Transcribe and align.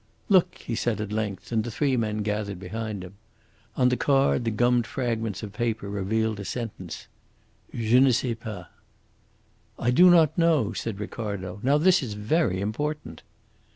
"Look!" 0.29 0.55
he 0.57 0.73
said 0.73 0.99
at 0.99 1.11
length, 1.11 1.51
and 1.51 1.63
the 1.63 1.69
three 1.69 1.95
men 1.95 2.23
gathered 2.23 2.59
behind 2.59 3.03
him. 3.03 3.17
On 3.77 3.89
the 3.89 3.95
card 3.95 4.45
the 4.45 4.49
gummed 4.49 4.87
fragments 4.87 5.43
of 5.43 5.53
paper 5.53 5.91
revealed 5.91 6.39
a 6.39 6.43
sentence: 6.43 7.05
"Je 7.71 7.99
ne 7.99 8.09
sais 8.11 8.35
pas." 8.39 8.65
"'I 9.77 9.91
do 9.91 10.09
not 10.09 10.35
know,'" 10.35 10.73
said 10.73 10.99
Ricardo; 10.99 11.59
"now 11.61 11.77
this 11.77 12.01
is 12.01 12.13
very 12.15 12.61
important." 12.61 13.21